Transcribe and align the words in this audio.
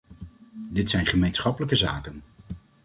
Dit 0.69 0.89
zijn 0.89 1.05
gemeenschappelijke 1.05 1.75
zaken. 1.75 2.23